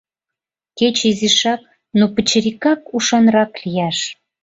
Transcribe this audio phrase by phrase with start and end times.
[0.77, 1.61] Кеч изишак,
[1.97, 3.97] ну, пычырикак, ушанрак лияш.